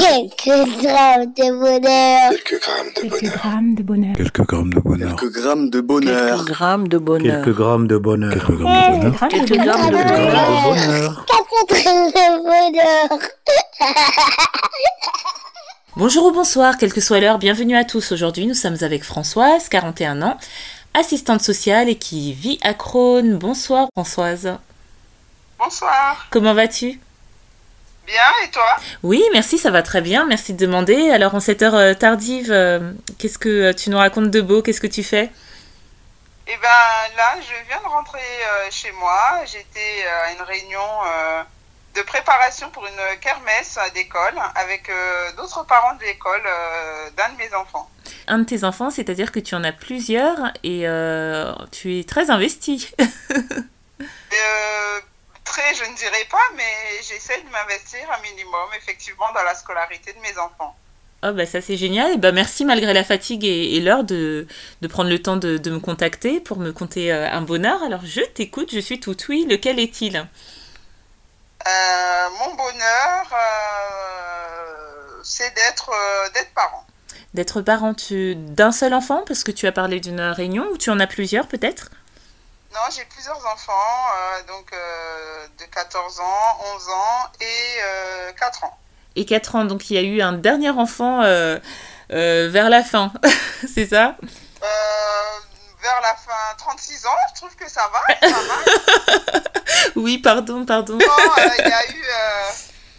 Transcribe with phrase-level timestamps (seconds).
[0.00, 2.30] Quelques grammes de bonheur.
[2.30, 3.36] Quelques grammes de Quelques bonheur.
[3.36, 4.14] grammes de bonheur.
[4.16, 5.16] Quelques grammes de bonheur.
[5.16, 6.12] Quelques grammes de bonheur.
[6.24, 7.42] Quelques grammes de bonheur.
[7.42, 8.32] Quelques grammes de bonheur.
[8.34, 9.26] Quelques grammes de bonheur.
[9.28, 10.16] Quelques grammes de Quelques
[10.64, 11.26] bonheur.
[11.26, 13.18] Quatre grammes de bonheur.
[15.96, 18.12] Bonjour ou bonsoir, quelle que soit l'heure, bienvenue à tous.
[18.12, 20.36] Aujourd'hui, nous sommes avec Françoise, 41 ans,
[20.92, 23.38] assistante sociale et qui vit à Crône.
[23.38, 24.56] Bonsoir Françoise.
[25.58, 26.26] Bonsoir.
[26.30, 27.00] Comment vas-tu
[28.06, 28.76] Bien, et toi?
[29.02, 30.26] Oui, merci, ça va très bien.
[30.26, 31.10] Merci de demander.
[31.10, 34.62] Alors, en cette heure euh, tardive, euh, qu'est-ce que euh, tu nous racontes de beau?
[34.62, 35.30] Qu'est-ce que tu fais?
[36.48, 39.40] Eh ben là, je viens de rentrer euh, chez moi.
[39.46, 41.42] J'étais à une réunion euh,
[41.96, 46.42] de préparation pour une kermesse d'école avec euh, d'autres parents de l'école
[47.16, 47.90] d'un de mes enfants.
[48.28, 50.86] Un de tes enfants, c'est-à-dire que tu en as plusieurs et
[51.72, 52.92] tu es très investi.
[55.46, 56.74] Très, je ne dirais pas, mais
[57.08, 60.76] j'essaie de m'investir un minimum, effectivement, dans la scolarité de mes enfants.
[61.22, 62.12] Oh bah ça c'est génial.
[62.12, 64.46] Et bah merci malgré la fatigue et, et l'heure de,
[64.82, 67.82] de prendre le temps de, de me contacter pour me conter euh, un bonheur.
[67.82, 69.46] Alors je t'écoute, je suis tout oui.
[69.48, 70.16] Lequel est-il?
[71.66, 76.86] Euh, mon bonheur, euh, c'est d'être euh, d'être parent.
[77.32, 81.00] D'être parent d'un seul enfant parce que tu as parlé d'une réunion ou tu en
[81.00, 81.90] as plusieurs peut-être?
[82.72, 88.64] Non, j'ai plusieurs enfants, euh, donc euh, de 14 ans, 11 ans et euh, 4
[88.64, 88.76] ans.
[89.14, 91.58] Et 4 ans, donc il y a eu un dernier enfant euh,
[92.08, 93.12] vers la fin,
[93.74, 94.16] c'est ça?
[95.82, 98.28] Vers la fin, 36 ans, je trouve que ça va.
[98.28, 99.40] ça va.
[99.94, 100.98] Oui, pardon, pardon.
[100.98, 102.04] Il y, a eu,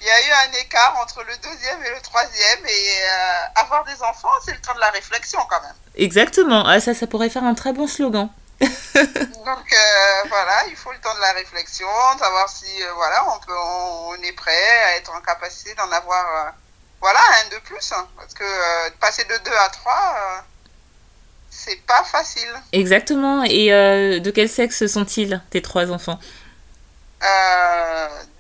[0.02, 3.84] il y a eu un écart entre le deuxième et le troisième, et euh, avoir
[3.84, 5.74] des enfants, c'est le temps de la réflexion quand même.
[5.96, 8.30] Exactement, ah, ça, ça pourrait faire un très bon slogan.
[8.62, 13.24] Donc euh, voilà, il faut le temps de la réflexion, de savoir si euh, voilà,
[13.34, 16.52] on, peut, on, on est prêt à être en capacité d'en avoir euh,
[17.00, 17.92] voilà, un de plus.
[17.94, 20.42] hein, parce que passer de 2 à 3, euh,
[21.52, 22.52] c'est pas facile.
[22.72, 26.20] Exactement, et de quel sexe sont-ils, tes trois enfants?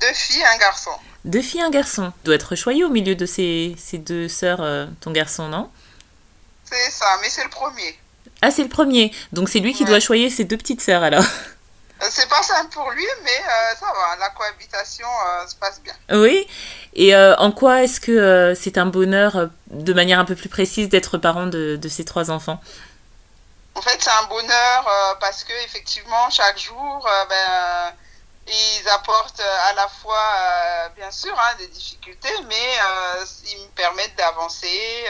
[0.02, 0.92] Deux filles, un garçon.
[1.26, 2.12] Deux filles, un garçon.
[2.24, 4.62] Doit être choyé au milieu de ces, ces deux sœurs,
[5.02, 5.70] ton garçon, non?
[6.66, 7.98] C'est ça, mais c'est le premier.
[8.42, 9.90] Ah, c'est le premier, donc c'est lui qui Ouais.
[9.90, 11.24] doit choyer ses deux petites sœurs alors.
[12.00, 15.82] Euh, C'est pas simple pour lui, mais euh, ça va, la cohabitation euh, se passe
[15.82, 15.96] bien.
[16.12, 16.46] Oui,
[16.94, 20.90] et euh, en quoi est-ce que c'est un bonheur, de manière un peu plus précise,
[20.90, 22.62] d'être parent de, de ces trois enfants?
[23.74, 27.94] En fait, c'est un bonheur parce que effectivement, chaque jour, ben,
[28.48, 30.22] ils apportent à la fois,
[30.96, 32.76] bien sûr, hein, des difficultés, mais
[33.52, 35.04] ils me permettent d'avancer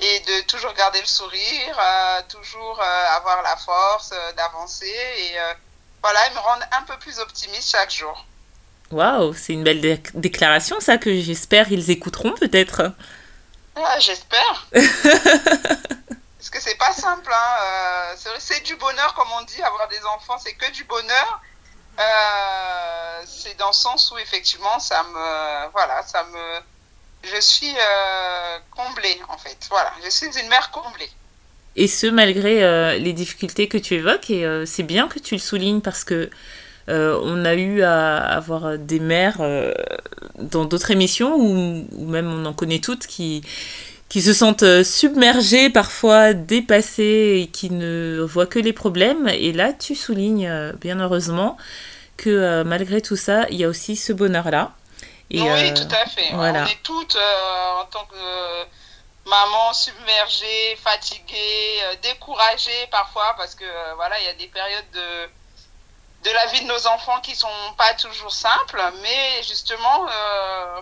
[0.00, 4.86] et de toujours garder le sourire, euh, toujours euh, avoir la force euh, d'avancer
[5.18, 5.36] et
[6.02, 8.24] voilà, ils me rendent un peu plus optimiste chaque jour.
[8.90, 12.92] Waouh, c'est une belle dé- déclaration ça que j'espère ils écouteront peut-être.
[13.76, 14.66] Ouais, J'espère.
[14.72, 17.30] Parce que c'est pas simple.
[17.32, 18.16] Hein.
[18.38, 21.40] c'est du bonheur, comme on dit, avoir des enfants, c'est que du bonheur.
[23.26, 26.60] C'est dans le sens où effectivement, ça me, voilà, ça me,
[27.22, 29.56] je suis euh, comblée en fait.
[29.68, 31.08] Voilà, je suis une mère comblée.
[31.76, 35.34] Et ce malgré euh, les difficultés que tu évoques et euh, c'est bien que tu
[35.34, 36.30] le soulignes parce que
[36.92, 39.40] on a eu à avoir des mères
[40.40, 43.44] dans d'autres émissions ou, même on en connaît toutes qui
[44.08, 49.28] qui se sentent submergées, parfois dépassées et qui ne voient que les problèmes.
[49.28, 51.56] Et là, tu soulignes, bien heureusement,
[52.16, 54.72] que malgré tout ça, il y a aussi ce bonheur-là.
[55.30, 56.30] Et, oui, euh, tout à fait.
[56.32, 56.62] voilà.
[56.62, 58.64] On est toutes euh, en tant que euh,
[59.26, 65.28] maman submergée, fatiguée, découragée parfois parce que euh, voilà, il y a des périodes de
[66.22, 67.48] de la vie de nos enfants qui sont
[67.78, 70.80] pas toujours simples, mais justement euh,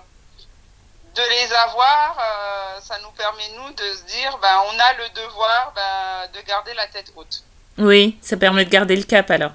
[1.14, 5.08] de les avoir, euh, ça nous permet nous de se dire, ben on a le
[5.10, 7.44] devoir ben, de garder la tête haute.
[7.76, 9.52] Oui, ça permet de garder le cap alors.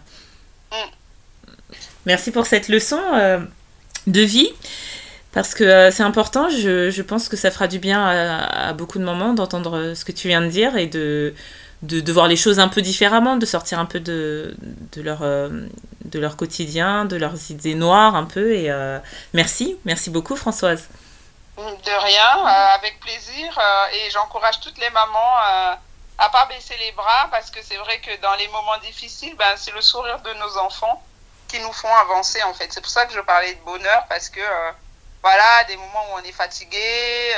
[0.71, 1.75] Mm.
[2.05, 3.01] Merci pour cette leçon
[4.07, 4.51] de vie.
[5.33, 9.03] Parce que euh, c'est important, je, pense que ça fera du bien à, beaucoup de
[9.03, 11.33] mamans d'entendre euh, ce que tu viens de dire et de,
[11.81, 14.55] de, voir les choses un peu différemment, de sortir un peu de,
[14.91, 15.49] de, leur, euh,
[16.05, 18.53] de leur quotidien, de leurs idées noires un peu.
[18.53, 18.71] Et
[19.33, 20.87] merci, merci beaucoup Françoise.
[21.57, 22.45] De rien,
[22.75, 23.59] avec plaisir.
[23.91, 25.37] et j'encourage toutes les mamans
[26.19, 29.55] à pas baisser les bras parce que c'est vrai que dans les moments difficiles, ben,
[29.55, 31.01] c'est le sourire de nos enfants
[31.53, 32.67] qui nous font avancer en fait.
[32.71, 34.71] C'est pour ça que je parlais de bonheur parce que euh,
[35.21, 36.77] voilà, des moments où on est fatigué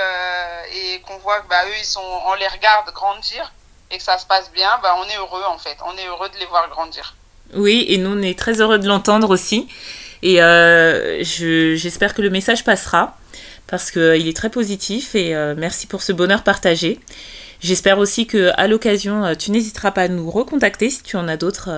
[0.02, 3.52] euh, et qu'on voit que bah, eux, ils sont, on les regarde grandir
[3.92, 5.78] et que ça se passe bien, bah, on est heureux en fait.
[5.86, 7.16] On est heureux de les voir grandir.
[7.54, 9.68] Oui, et nous, on est très heureux de l'entendre aussi.
[10.24, 13.18] Et euh, je- j'espère que le message passera.
[13.68, 17.00] parce qu'il est très positif et merci pour ce bonheur partagé.
[17.62, 21.36] J'espère aussi que à l'occasion, tu n'hésiteras pas à nous recontacter si tu en as
[21.36, 21.70] d'autres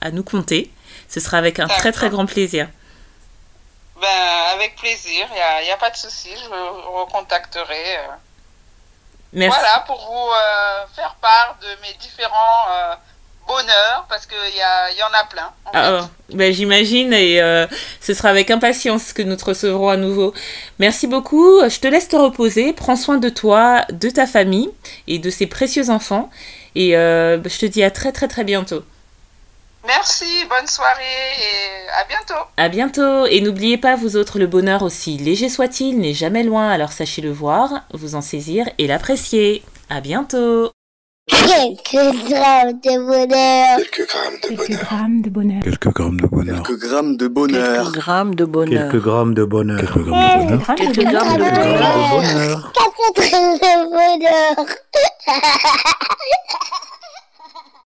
[0.00, 0.70] à nous compter.
[1.08, 2.68] Ce sera avec un très très grand plaisir.
[4.00, 4.08] Ben,
[4.52, 7.98] avec plaisir, il n'y a, a, pas de souci, je vous recontacterai.
[9.32, 9.58] Merci.
[9.58, 10.30] Voilà, pour vous
[10.94, 12.96] faire part de mes différents
[13.46, 15.50] bonheur parce qu'il y, y en a plein.
[15.72, 17.66] Ah, ben, J'imagine et euh,
[18.00, 20.34] ce sera avec impatience que nous te recevrons à nouveau.
[20.78, 21.60] Merci beaucoup.
[21.68, 22.72] Je te laisse te reposer.
[22.72, 24.70] Prends soin de toi, de ta famille
[25.06, 26.30] et de ces précieux enfants.
[26.74, 28.82] Et euh, je te dis à très très très bientôt.
[29.86, 31.02] Merci, bonne soirée
[31.40, 32.42] et à bientôt.
[32.56, 33.26] À bientôt.
[33.26, 37.22] Et n'oubliez pas, vous autres, le bonheur aussi léger soit-il n'est jamais loin, alors sachez
[37.22, 39.62] le voir, vous en saisir et l'apprécier.
[39.88, 40.70] À bientôt.
[41.28, 41.92] Quelques
[42.28, 43.78] grammes de bonheur.
[43.78, 44.84] Quelques grammes de Quelques bonheur.
[44.84, 45.62] grammes de bonheur.
[45.62, 46.62] Quelques grammes de bonheur.
[46.62, 47.70] Quelques grammes de bonheur.
[47.70, 48.80] Quelques grammes de bonheur.
[48.84, 49.80] Quelques grammes de bonheur.
[49.80, 50.74] Quelques grammes de bonheur.
[50.74, 51.22] Quelques grammes de Quelques bonheur.
[51.24, 52.72] grammes de bonheur.
[52.74, 54.66] Quatre grammes de bonheur.